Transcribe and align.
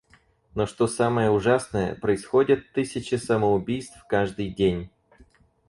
Но 0.55 0.65
что 0.65 0.87
самое 0.87 1.29
ужасное, 1.29 1.93
происходят 1.93 2.71
тысячи 2.73 3.13
самоубийств 3.13 4.03
каждый 4.09 4.49
день. 4.49 4.89